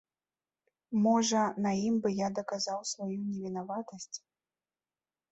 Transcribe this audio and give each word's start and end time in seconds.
Можа, 1.05 1.41
на 1.65 1.73
ім 1.87 1.99
бы 2.05 2.09
я 2.19 2.29
даказаў 2.39 2.79
сваю 2.93 3.07
невінаватасць. 3.27 4.17